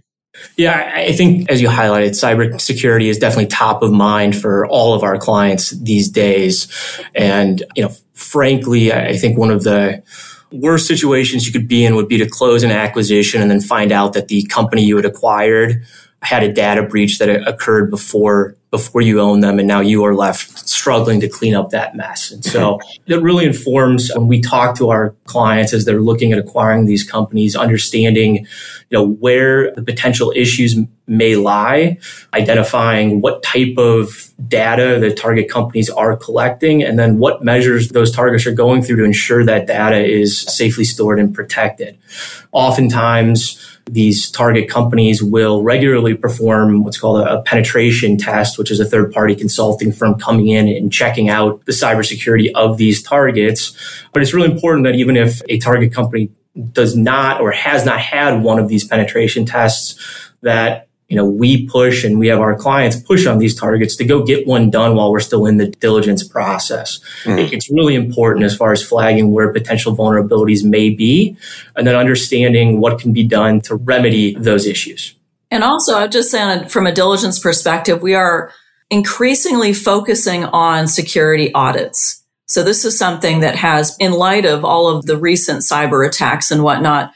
Yeah, 0.57 0.91
I 0.93 1.13
think 1.13 1.49
as 1.49 1.61
you 1.61 1.69
highlighted, 1.69 2.09
cybersecurity 2.09 3.05
is 3.05 3.17
definitely 3.17 3.47
top 3.47 3.81
of 3.83 3.91
mind 3.91 4.35
for 4.35 4.65
all 4.67 4.93
of 4.93 5.03
our 5.03 5.17
clients 5.17 5.71
these 5.71 6.09
days. 6.09 6.67
And, 7.15 7.63
you 7.75 7.83
know, 7.83 7.91
frankly, 8.13 8.91
I 8.93 9.15
think 9.15 9.37
one 9.37 9.49
of 9.49 9.63
the 9.63 10.03
worst 10.51 10.87
situations 10.87 11.45
you 11.45 11.53
could 11.53 11.67
be 11.67 11.85
in 11.85 11.95
would 11.95 12.07
be 12.07 12.17
to 12.17 12.29
close 12.29 12.63
an 12.63 12.71
acquisition 12.71 13.41
and 13.41 13.49
then 13.49 13.61
find 13.61 13.91
out 13.91 14.13
that 14.13 14.27
the 14.27 14.43
company 14.45 14.83
you 14.83 14.95
had 14.95 15.05
acquired 15.05 15.85
had 16.25 16.43
a 16.43 16.51
data 16.51 16.83
breach 16.83 17.19
that 17.19 17.29
occurred 17.47 17.89
before 17.89 18.55
before 18.71 18.99
you 18.99 19.21
own 19.21 19.39
them 19.39 19.57
and 19.57 19.67
now 19.67 19.79
you 19.79 20.03
are 20.03 20.13
left 20.13 20.67
struggling 20.67 21.21
to 21.21 21.29
clean 21.29 21.55
up 21.55 21.69
that 21.69 21.95
mess. 21.95 22.31
And 22.31 22.43
so 22.43 22.79
it 23.07 23.21
really 23.21 23.45
informs 23.45 24.11
when 24.13 24.27
we 24.27 24.41
talk 24.41 24.77
to 24.77 24.89
our 24.89 25.15
clients 25.25 25.71
as 25.71 25.85
they're 25.85 26.01
looking 26.01 26.33
at 26.33 26.39
acquiring 26.39 26.85
these 26.85 27.09
companies 27.09 27.55
understanding 27.55 28.45
you 28.89 28.97
know 28.97 29.07
where 29.07 29.73
the 29.75 29.81
potential 29.81 30.33
issues 30.35 30.75
may 31.07 31.35
lie 31.35 31.97
identifying 32.33 33.21
what 33.21 33.43
type 33.43 33.77
of 33.77 34.31
data 34.47 34.97
the 34.99 35.13
target 35.13 35.49
companies 35.49 35.89
are 35.89 36.17
collecting 36.17 36.83
and 36.83 36.97
then 36.97 37.17
what 37.17 37.43
measures 37.43 37.89
those 37.89 38.11
targets 38.11 38.45
are 38.45 38.51
going 38.51 38.81
through 38.81 38.97
to 38.97 39.03
ensure 39.03 39.45
that 39.45 39.67
data 39.67 40.03
is 40.03 40.41
safely 40.41 40.83
stored 40.83 41.19
and 41.19 41.33
protected. 41.33 41.97
Oftentimes 42.51 43.74
these 43.85 44.31
target 44.31 44.69
companies 44.69 45.21
will 45.21 45.61
regularly 45.61 46.15
perform 46.15 46.83
what's 46.83 46.97
called 46.97 47.21
a, 47.21 47.41
penetration 47.43 48.17
test, 48.17 48.57
which 48.57 48.71
is 48.71 48.79
a 48.79 48.85
third 48.85 49.11
party 49.11 49.35
consulting 49.35 49.91
firm 49.91 50.17
coming 50.19 50.47
in 50.47 50.67
and 50.67 50.91
checking 50.91 51.29
out 51.29 51.63
the 51.65 51.71
cybersecurity 51.71 52.51
of 52.55 52.77
these 52.77 53.03
targets. 53.03 53.77
But 54.11 54.23
it's 54.23 54.33
really 54.33 54.51
important 54.51 54.85
that 54.85 54.95
even 54.95 55.15
if 55.15 55.41
a 55.49 55.59
target 55.59 55.93
company 55.93 56.31
does 56.71 56.95
not 56.95 57.41
or 57.41 57.51
has 57.51 57.85
not 57.85 57.99
had 57.99 58.41
one 58.41 58.57
of 58.57 58.67
these 58.67 58.87
penetration 58.87 59.45
tests, 59.45 59.99
that 60.41 60.87
you 61.07 61.15
know, 61.15 61.25
we 61.25 61.67
push 61.67 62.03
and 62.03 62.17
we 62.17 62.27
have 62.27 62.39
our 62.39 62.55
clients 62.55 62.95
push 62.95 63.27
on 63.27 63.37
these 63.37 63.53
targets 63.53 63.95
to 63.97 64.05
go 64.05 64.23
get 64.23 64.47
one 64.47 64.71
done 64.71 64.95
while 64.95 65.11
we're 65.11 65.19
still 65.19 65.45
in 65.45 65.57
the 65.57 65.67
diligence 65.67 66.27
process. 66.27 66.99
Mm-hmm. 67.23 67.53
It's 67.53 67.69
really 67.69 67.93
important 67.93 68.43
as 68.45 68.55
far 68.55 68.71
as 68.71 68.83
flagging 68.83 69.31
where 69.31 69.53
potential 69.53 69.95
vulnerabilities 69.95 70.63
may 70.63 70.89
be 70.89 71.37
and 71.75 71.85
then 71.85 71.95
understanding 71.95 72.79
what 72.79 72.99
can 72.99 73.13
be 73.13 73.23
done 73.23 73.61
to 73.61 73.75
remedy 73.75 74.35
those 74.35 74.65
issues. 74.65 75.13
And 75.51 75.63
also, 75.63 75.97
I'd 75.97 76.11
just 76.11 76.31
say 76.31 76.67
from 76.69 76.87
a 76.87 76.91
diligence 76.91 77.39
perspective, 77.39 78.01
we 78.01 78.15
are 78.15 78.51
increasingly 78.89 79.73
focusing 79.73 80.45
on 80.45 80.87
security 80.87 81.53
audits. 81.53 82.23
So 82.47 82.63
this 82.63 82.83
is 82.85 82.97
something 82.97 83.39
that 83.39 83.55
has, 83.55 83.95
in 83.99 84.11
light 84.11 84.45
of 84.45 84.65
all 84.65 84.87
of 84.87 85.05
the 85.05 85.17
recent 85.17 85.59
cyber 85.59 86.07
attacks 86.07 86.51
and 86.51 86.63
whatnot, 86.63 87.13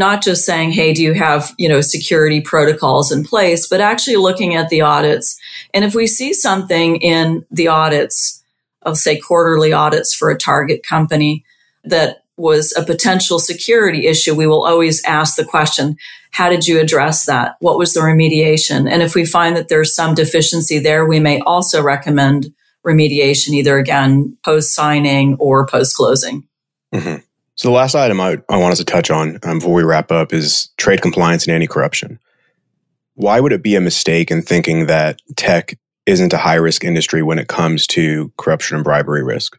not 0.00 0.22
just 0.24 0.44
saying, 0.44 0.72
Hey, 0.72 0.92
do 0.92 1.02
you 1.02 1.12
have, 1.12 1.54
you 1.58 1.68
know, 1.68 1.80
security 1.80 2.40
protocols 2.40 3.12
in 3.12 3.22
place, 3.22 3.68
but 3.68 3.80
actually 3.80 4.16
looking 4.16 4.56
at 4.56 4.68
the 4.68 4.80
audits. 4.80 5.38
And 5.72 5.84
if 5.84 5.94
we 5.94 6.08
see 6.08 6.34
something 6.34 6.96
in 6.96 7.46
the 7.52 7.68
audits 7.68 8.42
of 8.82 8.96
say 8.96 9.20
quarterly 9.20 9.72
audits 9.72 10.12
for 10.12 10.30
a 10.30 10.38
target 10.38 10.82
company 10.82 11.44
that 11.84 12.24
was 12.36 12.74
a 12.76 12.82
potential 12.82 13.38
security 13.38 14.06
issue, 14.06 14.34
we 14.34 14.46
will 14.46 14.64
always 14.64 15.04
ask 15.04 15.36
the 15.36 15.44
question, 15.44 15.96
how 16.32 16.48
did 16.48 16.66
you 16.66 16.80
address 16.80 17.26
that? 17.26 17.56
What 17.60 17.78
was 17.78 17.92
the 17.92 18.00
remediation? 18.00 18.90
And 18.90 19.02
if 19.02 19.14
we 19.14 19.26
find 19.26 19.56
that 19.56 19.68
there's 19.68 19.94
some 19.94 20.14
deficiency 20.14 20.78
there, 20.78 21.04
we 21.04 21.20
may 21.20 21.40
also 21.40 21.82
recommend 21.82 22.54
remediation, 22.86 23.50
either 23.50 23.76
again, 23.76 24.38
post 24.42 24.74
signing 24.74 25.36
or 25.38 25.66
post 25.66 25.94
closing. 25.94 26.48
Mm-hmm. 26.94 27.16
So 27.60 27.68
the 27.68 27.74
last 27.74 27.94
item 27.94 28.22
I, 28.22 28.38
I 28.48 28.56
want 28.56 28.72
us 28.72 28.78
to 28.78 28.86
touch 28.86 29.10
on 29.10 29.38
um, 29.42 29.58
before 29.58 29.74
we 29.74 29.82
wrap 29.82 30.10
up 30.10 30.32
is 30.32 30.70
trade 30.78 31.02
compliance 31.02 31.44
and 31.44 31.54
anti-corruption. 31.54 32.18
Why 33.16 33.38
would 33.38 33.52
it 33.52 33.62
be 33.62 33.76
a 33.76 33.82
mistake 33.82 34.30
in 34.30 34.40
thinking 34.40 34.86
that 34.86 35.20
tech 35.36 35.78
isn't 36.06 36.32
a 36.32 36.38
high 36.38 36.54
risk 36.54 36.84
industry 36.84 37.22
when 37.22 37.38
it 37.38 37.48
comes 37.48 37.86
to 37.88 38.32
corruption 38.38 38.76
and 38.76 38.84
bribery 38.84 39.22
risk? 39.22 39.58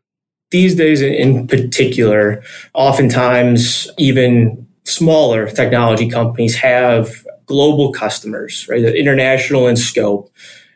These 0.49 0.73
days, 0.73 1.03
in 1.03 1.45
particular, 1.45 2.41
oftentimes 2.73 3.87
even 3.99 4.67
smaller 4.83 5.47
technology 5.47 6.09
companies 6.09 6.55
have 6.55 7.23
global 7.45 7.93
customers, 7.93 8.65
right? 8.67 8.81
They're 8.81 8.97
international 8.97 9.67
in 9.67 9.75
scope. 9.75 10.33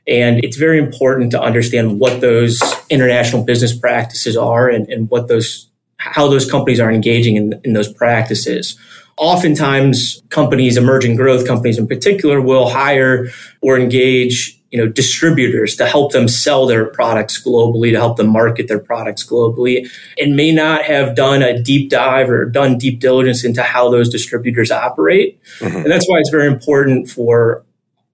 And 0.07 0.45
it's 0.45 0.57
very 0.57 0.77
important 0.77 1.31
to 1.31 1.41
understand 1.41 1.99
what 1.99 2.21
those 2.21 2.61
international 2.91 3.43
business 3.43 3.75
practices 3.75 4.37
are 4.37 4.69
and, 4.69 4.87
and 4.89 5.09
what 5.09 5.27
those 5.27 5.71
how 6.13 6.27
those 6.27 6.49
companies 6.49 6.79
are 6.79 6.91
engaging 6.91 7.35
in, 7.35 7.59
in 7.63 7.73
those 7.73 7.91
practices. 7.91 8.77
Oftentimes, 9.17 10.21
companies, 10.29 10.77
emerging 10.77 11.15
growth 11.15 11.47
companies 11.47 11.77
in 11.77 11.87
particular, 11.87 12.41
will 12.41 12.69
hire 12.69 13.29
or 13.61 13.79
engage 13.79 14.59
you 14.71 14.83
know 14.83 14.91
distributors 14.91 15.75
to 15.77 15.85
help 15.85 16.11
them 16.11 16.27
sell 16.27 16.65
their 16.65 16.85
products 16.85 17.41
globally 17.41 17.91
to 17.91 17.97
help 17.97 18.17
them 18.17 18.27
market 18.27 18.67
their 18.67 18.79
products 18.79 19.25
globally 19.25 19.89
and 20.19 20.35
may 20.35 20.51
not 20.51 20.81
have 20.83 21.15
done 21.15 21.41
a 21.41 21.61
deep 21.61 21.89
dive 21.89 22.29
or 22.29 22.43
done 22.43 22.77
deep 22.77 22.99
diligence 22.99 23.45
into 23.45 23.63
how 23.63 23.89
those 23.89 24.09
distributors 24.09 24.71
operate 24.71 25.39
mm-hmm. 25.59 25.77
and 25.77 25.85
that's 25.85 26.09
why 26.09 26.17
it's 26.17 26.29
very 26.29 26.47
important 26.47 27.09
for 27.09 27.63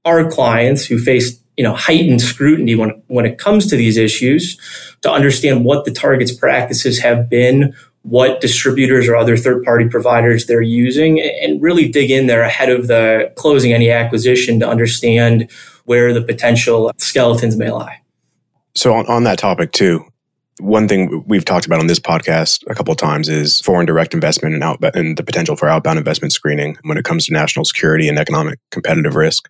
our 0.06 0.30
clients 0.30 0.86
who 0.86 1.00
face 1.00 1.42
you 1.58 1.64
know 1.64 1.74
heightened 1.74 2.22
scrutiny 2.22 2.76
when 2.76 2.90
when 3.08 3.26
it 3.26 3.40
comes 3.40 3.66
to 3.66 3.76
these 3.76 3.98
issues 3.98 4.60
to 5.02 5.12
understand 5.12 5.66
what 5.66 5.86
the 5.86 5.92
target's 5.92 6.34
practices 6.34 7.00
have 7.00 7.30
been 7.30 7.74
what 8.04 8.42
distributors 8.42 9.08
or 9.08 9.16
other 9.16 9.38
third 9.38 9.64
party 9.64 9.88
providers 9.88 10.48
they're 10.48 10.62
using 10.62 11.20
and 11.20 11.62
really 11.62 11.88
dig 11.88 12.10
in 12.10 12.26
there 12.26 12.42
ahead 12.42 12.70
of 12.70 12.88
the 12.88 13.32
closing 13.36 13.74
any 13.74 13.92
acquisition 13.92 14.60
to 14.60 14.68
understand 14.68 15.48
where 15.86 16.12
the 16.12 16.22
potential 16.22 16.92
skeletons 16.98 17.56
may 17.56 17.70
lie. 17.70 18.02
So 18.74 18.94
on, 18.94 19.06
on 19.06 19.24
that 19.26 19.38
topic 19.38 19.72
too 19.72 20.12
one 20.62 20.88
thing 20.88 21.24
we've 21.28 21.46
talked 21.46 21.66
about 21.66 21.80
on 21.80 21.88
this 21.88 22.00
podcast 22.00 22.64
a 22.70 22.76
couple 22.76 22.92
of 22.92 22.98
times 22.98 23.28
is 23.28 23.60
foreign 23.62 23.86
direct 23.86 24.14
investment 24.14 24.62
and, 24.62 24.96
and 24.96 25.18
the 25.18 25.24
potential 25.24 25.56
for 25.56 25.68
outbound 25.68 25.98
investment 25.98 26.32
screening 26.32 26.78
when 26.84 26.98
it 26.98 27.04
comes 27.04 27.26
to 27.26 27.34
national 27.34 27.66
security 27.66 28.08
and 28.08 28.20
economic 28.20 28.60
competitive 28.70 29.16
risk. 29.16 29.50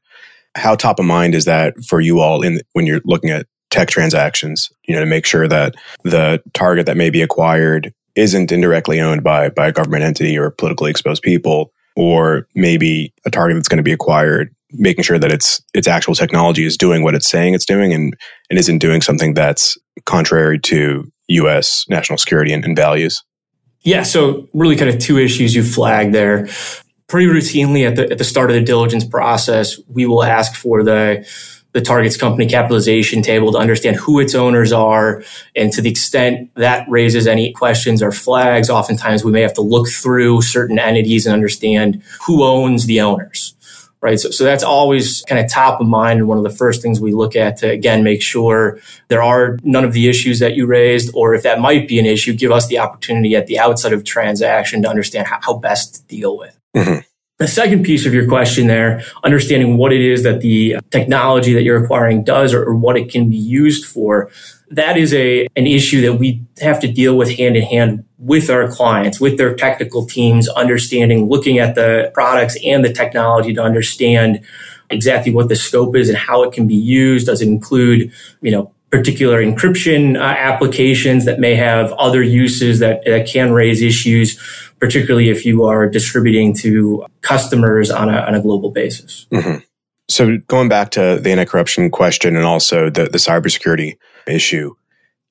How 0.55 0.75
top 0.75 1.00
of 1.00 1.05
mind 1.05 1.36
is 1.36 1.46
that 1.46 1.75
for 1.84 2.01
you 2.01 2.20
all 2.20 2.41
in 2.41 2.62
when 2.74 2.86
you're 2.86 3.01
looking 3.05 3.29
at 3.29 3.46
tech 3.72 3.90
transactions, 3.90 4.72
you 4.84 4.94
know, 4.94 5.01
to 5.01 5.08
make 5.08 5.25
sure 5.25 5.48
that 5.48 5.75
the 6.04 6.42
target 6.54 6.86
that 6.86 6.98
may 6.98 7.10
be 7.10 7.22
acquired 7.22 7.94
isn't 8.16 8.51
indirectly 8.51 9.00
owned 9.00 9.24
by 9.24 9.50
by 9.50 9.68
a 9.68 9.72
government 9.72 10.04
entity 10.04 10.38
or 10.38 10.51
politically 10.51 10.92
exposed 10.92 11.24
people, 11.24 11.72
or 11.96 12.48
maybe 12.54 13.13
a 13.25 13.32
target 13.32 13.56
that's 13.56 13.68
going 13.68 13.78
to 13.78 13.84
be 13.84 13.94
acquired, 13.94 14.54
making 14.72 15.04
sure 15.04 15.18
that 15.18 15.32
its 15.32 15.62
its 15.74 15.88
actual 15.88 16.13
technology 16.13 16.66
is 16.66 16.78
doing 16.78 17.04
what 17.04 17.16
it's 17.16 17.30
saying 17.30 17.54
it's 17.54 17.66
doing 17.66 17.94
and, 17.94 18.16
and 18.50 18.60
isn't 18.60 18.80
doing 18.80 19.01
something 19.01 19.34
that's 19.34 19.78
contrary 20.06 20.60
to 20.60 21.10
US 21.30 21.86
national 21.90 22.18
security 22.18 22.54
and, 22.54 22.63
and 22.66 22.75
values. 22.75 23.24
Yeah, 23.84 24.04
so 24.04 24.48
really 24.54 24.75
kind 24.75 24.92
of 24.92 25.00
two 25.00 25.18
issues 25.18 25.56
you 25.56 25.63
flagged 25.63 26.13
there 26.13 26.48
pretty 27.12 27.28
routinely 27.28 27.86
at 27.86 27.98
the 27.98 28.10
at 28.10 28.18
the 28.18 28.24
start 28.24 28.50
of 28.50 28.56
the 28.56 28.63
diligence 28.63 29.06
process, 29.06 29.78
we 29.90 30.06
will 30.06 30.24
ask 30.24 30.56
for 30.56 30.82
the 30.82 31.28
the 31.74 31.82
target's 31.82 32.18
company 32.18 32.48
capitalization 32.48 33.22
table 33.22 33.51
to 33.51 33.58
understand 33.58 33.96
who 33.96 34.20
its 34.20 34.36
owners 34.36 34.72
are. 34.72 35.24
And 35.56 35.72
to 35.74 35.82
the 35.82 35.90
extent 35.90 36.54
that 36.56 36.88
raises 36.90 37.28
any 37.28 37.54
questions 37.54 38.01
or 38.01 38.12
flags, 38.12 38.70
oftentimes 38.70 39.24
we 39.24 39.32
may 39.32 39.42
have 39.42 39.54
to 39.56 39.62
look 39.62 39.88
through 39.88 40.42
certain 40.42 40.80
entities 40.80 41.25
and 41.25 41.34
understand 41.34 42.04
who 42.25 42.44
owns 42.44 42.86
the 42.86 43.01
owners. 43.01 43.56
Right. 44.01 44.20
So, 44.20 44.32
so 44.32 44.44
that's 44.44 44.63
always 44.63 45.22
kind 45.28 45.40
of 45.40 45.51
top 45.51 45.80
of 45.80 45.86
mind 45.86 46.18
and 46.18 46.28
one 46.28 46.40
of 46.40 46.44
the 46.44 46.50
first 46.50 46.82
things 46.82 47.00
we 47.00 47.13
look 47.13 47.36
at 47.36 47.58
to 47.58 47.70
again 47.70 48.04
make 48.04 48.24
sure 48.24 48.80
there 49.10 49.22
are 49.22 49.60
none 49.62 49.86
of 49.86 49.94
the 49.94 50.10
issues 50.10 50.40
that 50.40 50.56
you 50.56 50.66
raised, 50.66 51.12
or 51.13 51.36
if 51.36 51.44
that 51.44 51.60
might 51.60 51.88
be 51.88 52.00
an 52.00 52.08
issue, 52.08 52.34
give 52.34 52.51
us 52.51 52.66
the 52.66 52.80
opportunity 52.80 53.36
at 53.36 53.46
the 53.46 53.60
outset 53.60 53.94
of 53.94 54.04
transaction 54.04 54.82
to 54.82 54.90
understand 54.90 55.28
how, 55.28 55.38
how 55.44 55.54
best 55.54 55.94
to 55.94 56.01
deal 56.08 56.36
with. 56.36 56.58
Mm-hmm. 56.75 57.01
The 57.41 57.48
second 57.48 57.81
piece 57.81 58.05
of 58.05 58.13
your 58.13 58.27
question 58.27 58.67
there, 58.67 59.01
understanding 59.24 59.75
what 59.75 59.91
it 59.91 60.00
is 60.00 60.21
that 60.21 60.41
the 60.41 60.75
technology 60.91 61.55
that 61.55 61.63
you're 61.63 61.83
acquiring 61.83 62.24
does 62.24 62.53
or, 62.53 62.63
or, 62.63 62.75
what 62.75 62.98
it 62.98 63.10
can 63.10 63.31
be 63.31 63.36
used 63.36 63.83
for, 63.83 64.29
that 64.69 64.95
is 64.95 65.12
a 65.12 65.48
an 65.55 65.65
issue 65.65 66.01
that 66.01 66.19
we 66.19 66.45
have 66.62 66.79
to 66.81 66.88
deal 66.88 67.17
with 67.17 67.36
hand 67.36 67.57
in 67.57 67.63
hand 67.63 68.05
with 68.19 68.51
our 68.51 68.67
clients, 68.67 69.19
with 69.19 69.39
their 69.39 69.55
technical 69.55 70.05
teams, 70.05 70.50
understanding, 70.50 71.29
looking 71.29 71.57
at 71.57 71.74
the 71.74 72.12
products 72.13 72.55
and 72.63 72.86
the 72.86 72.93
technology 72.93 73.55
to 73.55 73.63
understand 73.63 74.45
exactly 74.91 75.33
what 75.33 75.50
the 75.50 75.55
scope 75.55 75.95
is 75.95 76.10
and 76.10 76.19
how 76.19 76.43
it 76.43 76.53
can 76.53 76.67
be 76.67 76.75
used. 76.75 77.25
Does 77.25 77.41
it 77.41 77.48
include, 77.48 78.12
you 78.41 78.51
know, 78.51 78.71
particular 78.91 79.41
encryption 79.41 80.17
uh, 80.17 80.21
applications 80.21 81.25
that 81.25 81.39
may 81.39 81.55
have 81.55 81.93
other 81.93 82.21
uses 82.21 82.79
that, 82.79 83.03
that 83.05 83.25
can 83.25 83.53
raise 83.53 83.81
issues, 83.81 84.38
particularly 84.79 85.29
if 85.29 85.45
you 85.45 85.63
are 85.63 85.89
distributing 85.89 86.53
to 86.53 87.05
customers 87.21 87.89
on 87.89 88.10
a, 88.10 88.17
on 88.17 88.36
a 88.36 88.41
global 88.41 88.69
basis. 88.69 89.27
Mm-hmm. 89.31 89.60
So 90.10 90.38
going 90.48 90.67
back 90.67 90.91
to 90.91 91.19
the 91.21 91.31
anti-corruption 91.31 91.89
question 91.89 92.36
and 92.36 92.45
also 92.45 92.89
the, 92.89 93.05
the 93.05 93.17
cybersecurity 93.17 93.95
issue, 94.27 94.75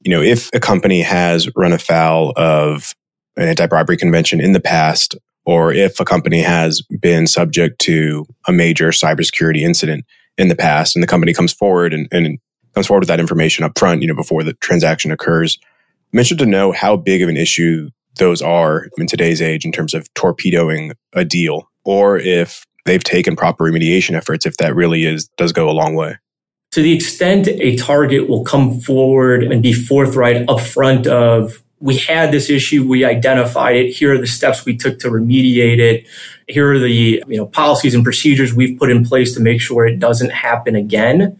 you 0.00 0.10
know, 0.10 0.22
if 0.22 0.48
a 0.54 0.60
company 0.60 1.02
has 1.02 1.50
run 1.54 1.72
afoul 1.72 2.32
of 2.36 2.94
an 3.36 3.46
anti-bribery 3.46 3.98
convention 3.98 4.40
in 4.40 4.52
the 4.52 4.60
past, 4.60 5.16
or 5.44 5.70
if 5.72 6.00
a 6.00 6.04
company 6.04 6.40
has 6.40 6.80
been 7.00 7.26
subject 7.26 7.78
to 7.80 8.24
a 8.48 8.52
major 8.52 8.88
cybersecurity 8.88 9.60
incident 9.60 10.06
in 10.38 10.48
the 10.48 10.56
past 10.56 10.96
and 10.96 11.02
the 11.02 11.06
company 11.06 11.34
comes 11.34 11.52
forward 11.52 11.92
and, 11.92 12.08
and 12.10 12.38
comes 12.74 12.86
forward 12.86 13.02
with 13.02 13.08
that 13.08 13.20
information 13.20 13.64
up 13.64 13.78
front, 13.78 14.02
you 14.02 14.08
know, 14.08 14.14
before 14.14 14.42
the 14.42 14.54
transaction 14.54 15.10
occurs. 15.10 15.58
I'm 16.12 16.18
interested 16.18 16.38
to 16.38 16.46
know 16.46 16.72
how 16.72 16.96
big 16.96 17.22
of 17.22 17.28
an 17.28 17.36
issue 17.36 17.90
those 18.16 18.42
are 18.42 18.88
in 18.98 19.06
today's 19.06 19.40
age 19.40 19.64
in 19.64 19.72
terms 19.72 19.94
of 19.94 20.12
torpedoing 20.14 20.92
a 21.12 21.24
deal, 21.24 21.70
or 21.84 22.18
if 22.18 22.64
they've 22.84 23.02
taken 23.02 23.36
proper 23.36 23.64
remediation 23.64 24.14
efforts, 24.14 24.46
if 24.46 24.56
that 24.56 24.74
really 24.74 25.04
is 25.04 25.28
does 25.36 25.52
go 25.52 25.68
a 25.68 25.72
long 25.72 25.94
way. 25.94 26.16
To 26.72 26.82
the 26.82 26.92
extent 26.92 27.48
a 27.48 27.76
target 27.76 28.28
will 28.28 28.44
come 28.44 28.80
forward 28.80 29.42
and 29.42 29.62
be 29.62 29.72
forthright 29.72 30.46
upfront 30.46 31.06
of 31.06 31.62
we 31.80 31.96
had 31.96 32.30
this 32.30 32.50
issue, 32.50 32.86
we 32.86 33.04
identified 33.04 33.74
it, 33.74 33.90
here 33.90 34.12
are 34.12 34.18
the 34.18 34.26
steps 34.26 34.66
we 34.66 34.76
took 34.76 34.98
to 35.00 35.08
remediate 35.08 35.78
it. 35.78 36.06
Here 36.46 36.70
are 36.72 36.78
the 36.78 36.90
you 36.90 37.36
know 37.36 37.46
policies 37.46 37.94
and 37.94 38.04
procedures 38.04 38.54
we've 38.54 38.78
put 38.78 38.90
in 38.90 39.04
place 39.04 39.34
to 39.34 39.40
make 39.40 39.60
sure 39.60 39.86
it 39.86 39.98
doesn't 39.98 40.30
happen 40.30 40.76
again. 40.76 41.38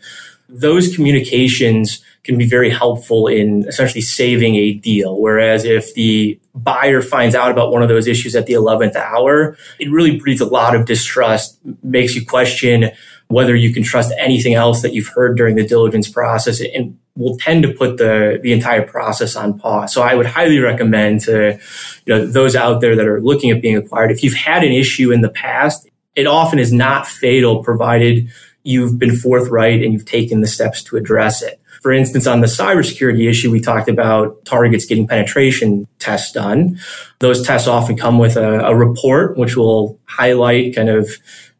Those 0.53 0.95
communications 0.95 2.03
can 2.23 2.37
be 2.37 2.47
very 2.47 2.71
helpful 2.71 3.27
in 3.27 3.67
essentially 3.67 4.03
saving 4.03 4.57
a 4.57 4.75
deal. 4.75 5.19
Whereas 5.19 5.65
if 5.65 5.95
the 5.95 6.39
buyer 6.55 7.01
finds 7.01 7.35
out 7.35 7.51
about 7.51 7.73
one 7.73 7.83
of 7.83 7.89
those 7.89 8.07
issues 8.07 8.37
at 8.37 8.47
the 8.47 8.53
11th 8.53 8.95
hour, 8.97 9.57
it 9.79 9.91
really 9.91 10.19
breeds 10.19 10.41
a 10.41 10.47
lot 10.47 10.75
of 10.75 10.85
distrust, 10.85 11.59
makes 11.83 12.15
you 12.15 12.25
question 12.27 12.91
whether 13.29 13.55
you 13.55 13.73
can 13.73 13.83
trust 13.83 14.13
anything 14.19 14.55
else 14.55 14.83
that 14.83 14.93
you've 14.93 15.09
heard 15.09 15.37
during 15.37 15.55
the 15.55 15.65
diligence 15.65 16.09
process 16.09 16.61
and 16.61 16.99
will 17.17 17.37
tend 17.39 17.63
to 17.63 17.73
put 17.73 17.97
the, 17.97 18.39
the 18.43 18.53
entire 18.53 18.83
process 18.83 19.37
on 19.37 19.59
pause. 19.59 19.93
So 19.93 20.03
I 20.03 20.15
would 20.15 20.27
highly 20.27 20.59
recommend 20.59 21.21
to 21.23 21.59
you 22.07 22.15
know, 22.15 22.27
those 22.27 22.57
out 22.57 22.81
there 22.81 22.97
that 22.97 23.07
are 23.07 23.21
looking 23.21 23.51
at 23.51 23.63
being 23.63 23.77
acquired, 23.77 24.11
if 24.11 24.23
you've 24.25 24.35
had 24.35 24.65
an 24.65 24.73
issue 24.73 25.13
in 25.13 25.21
the 25.21 25.29
past, 25.29 25.89
it 26.17 26.27
often 26.27 26.59
is 26.59 26.73
not 26.73 27.07
fatal 27.07 27.63
provided 27.63 28.31
you've 28.63 28.99
been 28.99 29.17
forthright 29.17 29.83
and 29.83 29.93
you've 29.93 30.05
taken 30.05 30.41
the 30.41 30.47
steps 30.47 30.83
to 30.85 30.97
address 30.97 31.43
it. 31.43 31.61
For 31.83 31.93
instance, 31.93 32.27
on 32.27 32.43
the 32.43 32.47
cybersecurity 32.47 33.29
issue, 33.29 33.51
we 33.51 33.61
talked 33.61 33.89
about 33.89 34.45
targets 34.45 34.85
getting 34.85 35.07
penetration 35.07 35.87
tests 35.99 36.31
done. 36.31 36.79
Those 37.21 37.47
tests 37.47 37.67
often 37.67 37.97
come 37.97 38.19
with 38.19 38.37
a, 38.37 38.61
a 38.67 38.75
report, 38.75 39.39
which 39.39 39.57
will 39.57 39.99
highlight 40.05 40.77
kind 40.77 40.91
of 40.91 41.11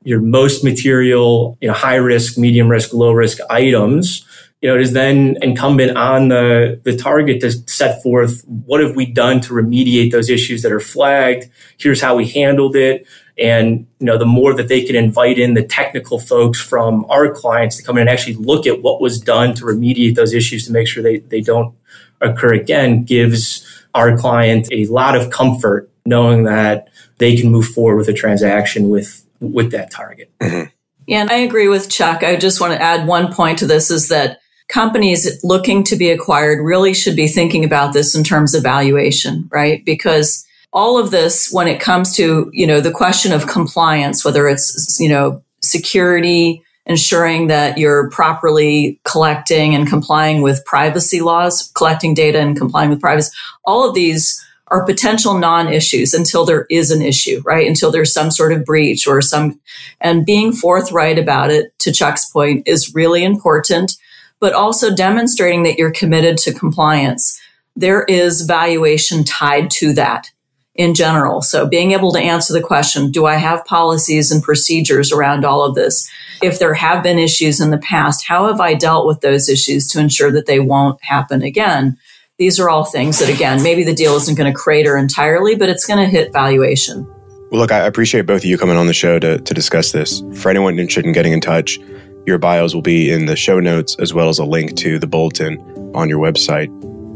your 0.03 0.21
most 0.21 0.63
material, 0.63 1.57
you 1.61 1.69
know, 1.69 1.75
high 1.75 1.97
risk, 1.97 2.37
medium 2.37 2.69
risk, 2.69 2.93
low 2.93 3.13
risk 3.13 3.39
items. 3.49 4.27
You 4.61 4.69
know, 4.69 4.75
it 4.75 4.83
is 4.83 4.93
then 4.93 5.39
incumbent 5.41 5.97
on 5.97 6.29
the, 6.29 6.81
the 6.85 6.95
target 6.95 7.41
to 7.41 7.51
set 7.51 8.03
forth 8.03 8.45
what 8.47 8.81
have 8.81 8.95
we 8.95 9.07
done 9.07 9.41
to 9.43 9.55
remediate 9.55 10.13
those 10.13 10.29
issues 10.29 10.63
that 10.63 10.73
are 10.73 10.81
flagged. 10.81 11.49
Here's 11.79 12.03
how 12.03 12.17
we 12.17 12.29
handled 12.29 12.77
it. 12.77 13.07
And, 13.39 13.87
you 13.99 14.07
know, 14.07 14.19
the 14.19 14.27
more 14.27 14.53
that 14.55 14.69
they 14.69 14.83
can 14.83 14.97
invite 14.97 15.39
in 15.39 15.55
the 15.55 15.63
technical 15.63 16.19
folks 16.19 16.61
from 16.61 17.07
our 17.09 17.33
clients 17.33 17.79
to 17.79 17.83
come 17.83 17.97
in 17.97 18.03
and 18.03 18.11
actually 18.11 18.35
look 18.35 18.67
at 18.67 18.83
what 18.83 19.01
was 19.01 19.19
done 19.19 19.55
to 19.55 19.65
remediate 19.65 20.15
those 20.15 20.35
issues 20.35 20.67
to 20.67 20.73
make 20.73 20.87
sure 20.87 21.03
they, 21.03 21.21
they 21.21 21.41
don't 21.41 21.75
occur 22.21 22.53
again 22.53 23.03
gives 23.03 23.67
our 23.95 24.17
client 24.17 24.69
a 24.71 24.85
lot 24.87 25.17
of 25.17 25.31
comfort 25.31 25.91
knowing 26.05 26.45
that 26.45 26.89
they 27.17 27.35
can 27.35 27.51
move 27.51 27.67
forward 27.67 27.97
with 27.97 28.09
a 28.09 28.13
transaction 28.13 28.91
with, 28.91 29.25
with 29.41 29.71
that 29.71 29.91
target. 29.91 30.31
Mm-hmm. 30.41 30.69
Yeah, 31.07 31.23
and 31.23 31.31
I 31.31 31.37
agree 31.37 31.67
with 31.67 31.91
Chuck. 31.91 32.23
I 32.23 32.37
just 32.37 32.61
want 32.61 32.73
to 32.75 32.81
add 32.81 33.07
one 33.07 33.33
point 33.33 33.59
to 33.61 33.67
this 33.67 33.91
is 33.91 34.11
that 34.11 34.41
companies 34.71 35.43
looking 35.45 35.85
to 35.85 35.97
be 35.97 36.11
acquired 36.11 36.65
really 36.65 36.95
should 36.95 37.17
be 37.17 37.27
thinking 37.27 37.65
about 37.65 37.93
this 37.93 38.15
in 38.15 38.25
terms 38.25 38.55
of 38.55 38.63
valuation, 38.63 39.49
right? 39.53 39.85
Because 39.85 40.47
all 40.73 40.99
of 40.99 41.11
this 41.11 41.51
when 41.53 41.69
it 41.69 41.81
comes 41.81 42.15
to, 42.17 42.49
you 42.53 42.67
know, 42.67 42.81
the 42.81 42.93
question 42.93 43.33
of 43.33 43.49
compliance, 43.49 44.25
whether 44.25 44.49
it's, 44.49 44.99
you 45.01 45.09
know, 45.09 45.43
security, 45.61 46.63
ensuring 46.87 47.49
that 47.49 47.79
you're 47.79 48.09
properly 48.11 49.01
collecting 49.05 49.75
and 49.75 49.89
complying 49.89 50.41
with 50.41 50.65
privacy 50.65 51.21
laws, 51.21 51.71
collecting 51.75 52.15
data 52.15 52.41
and 52.41 52.57
complying 52.57 52.91
with 52.91 53.01
privacy, 53.01 53.31
all 53.65 53.89
of 53.89 53.95
these 53.95 54.45
are 54.69 54.87
potential 54.87 55.37
non-issues 55.37 56.15
until 56.15 56.45
there 56.45 56.67
is 56.71 56.93
an 56.93 57.03
issue, 57.03 57.43
right? 57.45 57.67
Until 57.67 57.91
there's 57.91 58.13
some 58.13 58.31
sort 58.31 58.53
of 58.53 58.65
breach 58.65 59.07
or 59.07 59.21
some, 59.21 59.61
and 60.01 60.25
being 60.25 60.53
forthright 60.53 61.19
about 61.19 61.51
it, 61.51 61.77
to 61.81 61.93
Chuck's 61.93 62.31
point, 62.31 62.67
is 62.69 62.95
really 62.95 63.25
important, 63.25 63.97
but 64.41 64.55
also 64.55 64.95
demonstrating 64.95 65.63
that 65.63 65.79
you're 65.79 65.93
committed 65.93 66.37
to 66.39 66.53
compliance. 66.53 67.41
There 67.77 68.03
is 68.05 68.43
valuation 68.43 69.23
tied 69.23 69.71
to 69.73 69.93
that 69.95 70.31
in 70.75 70.95
general. 70.95 71.43
So 71.43 71.67
being 71.67 71.93
able 71.93 72.13
to 72.13 72.19
answer 72.19 72.53
the 72.53 72.63
question, 72.63 73.11
do 73.11 73.27
I 73.27 73.37
have 73.37 73.65
policies 73.65 74.33
and 74.33 74.43
procedures 74.43 75.13
around 75.13 75.45
all 75.45 75.63
of 75.63 75.75
this? 75.75 76.11
If 76.43 76.59
there 76.59 76.75
have 76.75 77.03
been 77.03 77.19
issues 77.19 77.61
in 77.61 77.71
the 77.71 77.79
past, 77.79 78.27
how 78.27 78.47
have 78.47 78.61
I 78.61 78.75
dealt 78.75 79.07
with 79.07 79.21
those 79.21 79.49
issues 79.49 79.87
to 79.89 80.01
ensure 80.01 80.33
that 80.33 80.47
they 80.47 80.59
won't 80.59 81.03
happen 81.05 81.43
again? 81.43 81.99
These 82.39 82.59
are 82.59 82.71
all 82.71 82.85
things 82.85 83.19
that, 83.19 83.29
again, 83.29 83.63
maybe 83.63 83.85
the 83.85 83.95
deal 83.95 84.15
isn't 84.15 84.39
going 84.39 84.51
to 84.51 84.59
crater 84.59 84.97
entirely, 84.97 85.55
but 85.55 85.69
it's 85.69 85.87
going 85.87 86.03
to 86.03 86.11
hit 86.11 86.33
valuation. 86.33 87.07
Well, 87.51 87.61
look, 87.61 87.73
I 87.73 87.81
appreciate 87.81 88.25
both 88.25 88.43
of 88.43 88.47
you 88.47 88.57
coming 88.57 88.77
on 88.77 88.87
the 88.87 88.95
show 88.95 89.19
to, 89.19 89.39
to 89.39 89.55
discuss 89.55 89.93
this. 89.93 90.23
For 90.37 90.49
anyone 90.49 90.79
interested 90.79 91.05
in 91.05 91.13
getting 91.13 91.33
in 91.33 91.43
touch, 91.43 91.79
your 92.27 92.39
bios 92.39 92.75
will 92.75 92.83
be 92.83 93.11
in 93.11 93.27
the 93.27 93.37
show 93.37 93.61
notes 93.61 93.97
as 93.99 94.15
well 94.15 94.29
as 94.29 94.39
a 94.39 94.45
link 94.45 94.77
to 94.77 94.99
the 94.99 95.07
bulletin 95.07 95.59
on 95.95 96.09
your 96.09 96.19
website. 96.19 96.69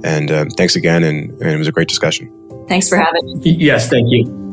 And 0.05 0.31
um, 0.31 0.51
thanks 0.51 0.77
again, 0.77 1.03
and, 1.03 1.31
and 1.40 1.51
it 1.51 1.57
was 1.57 1.69
a 1.69 1.73
great 1.73 1.88
discussion. 1.88 2.31
Thanks 2.69 2.88
for 2.88 2.97
having 2.97 3.38
me. 3.38 3.51
Yes, 3.51 3.88
thank 3.88 4.07
you. 4.11 4.44